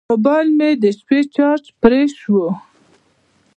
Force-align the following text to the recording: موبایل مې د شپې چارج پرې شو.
موبایل 0.11 0.47
مې 0.57 0.69
د 0.81 0.85
شپې 0.97 1.19
چارج 1.35 1.65
پرې 1.81 2.01
شو. 2.19 2.43